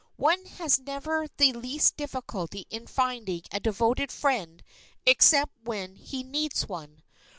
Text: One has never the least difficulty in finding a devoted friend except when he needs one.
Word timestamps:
One 0.17 0.43
has 0.47 0.79
never 0.79 1.27
the 1.37 1.53
least 1.53 1.95
difficulty 1.95 2.65
in 2.71 2.87
finding 2.87 3.43
a 3.51 3.59
devoted 3.59 4.11
friend 4.11 4.63
except 5.05 5.51
when 5.63 5.93
he 5.95 6.23
needs 6.23 6.67
one. 6.67 7.03